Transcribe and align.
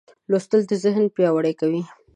لوستل 0.29 0.61
ذهن 0.83 1.03
پیاوړی 1.15 1.53
کوي. 1.59 1.81